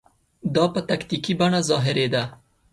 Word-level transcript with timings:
دا 0.55 0.63
په 0.73 0.79
تکتیکي 0.89 1.33
بڼه 1.39 1.59
ظاهري 1.69 2.07
ده. 2.13 2.23